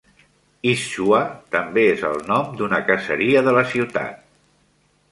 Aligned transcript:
Ischua 0.69 1.19
també 1.57 1.83
és 1.91 2.07
el 2.09 2.17
nom 2.33 2.51
d'una 2.63 2.81
caseria 2.89 3.47
de 3.51 3.57
la 3.59 3.67
ciutat. 3.77 4.21